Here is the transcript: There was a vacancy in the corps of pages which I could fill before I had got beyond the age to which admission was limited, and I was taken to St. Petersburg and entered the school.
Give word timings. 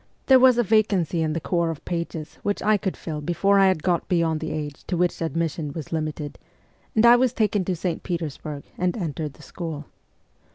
There 0.25 0.39
was 0.39 0.57
a 0.57 0.63
vacancy 0.63 1.21
in 1.21 1.33
the 1.33 1.39
corps 1.39 1.69
of 1.69 1.85
pages 1.85 2.39
which 2.41 2.63
I 2.63 2.75
could 2.75 2.97
fill 2.97 3.21
before 3.21 3.59
I 3.59 3.67
had 3.67 3.83
got 3.83 4.07
beyond 4.07 4.39
the 4.39 4.49
age 4.49 4.83
to 4.85 4.97
which 4.97 5.21
admission 5.21 5.73
was 5.73 5.91
limited, 5.93 6.39
and 6.95 7.05
I 7.05 7.15
was 7.15 7.33
taken 7.33 7.63
to 7.65 7.75
St. 7.75 8.01
Petersburg 8.01 8.63
and 8.79 8.97
entered 8.97 9.33
the 9.33 9.43
school. 9.43 9.85